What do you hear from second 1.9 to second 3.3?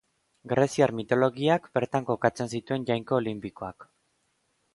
kokatzen zituen jainko